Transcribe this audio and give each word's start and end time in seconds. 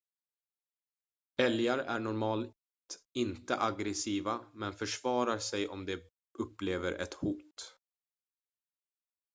älgar 1.41 1.77
är 1.77 1.99
normalt 1.99 2.53
inte 3.13 3.57
aggressiva 3.61 4.39
men 4.53 4.73
försvarar 4.73 5.37
sig 5.37 5.67
om 5.67 5.85
de 5.85 6.01
upplever 6.39 6.91
ett 6.93 7.13
hot 7.13 7.75